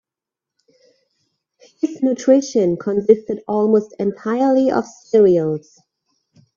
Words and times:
His 1.79 2.01
nutrition 2.01 2.75
consisted 2.75 3.43
almost 3.47 3.93
entirely 3.99 4.71
of 4.71 4.83
cereals. 4.87 5.77